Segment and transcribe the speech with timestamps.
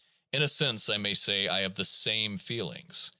[0.33, 3.09] In a sense I may say I have the "same" feelings.